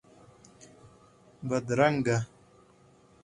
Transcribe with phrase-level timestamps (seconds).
[1.47, 2.15] بدرنګه